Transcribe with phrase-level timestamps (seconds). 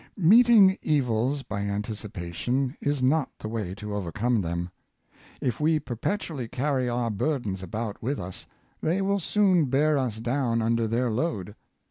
[0.17, 4.71] Meeting evils by anticipation is not the way to over come them.
[5.39, 8.47] If we perpetually carr}' our burdens about with us,
[8.81, 11.53] they will soon bear us down under their load.